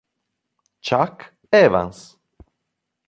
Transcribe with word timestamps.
Chuck 0.81 1.37
Evans 1.53 2.17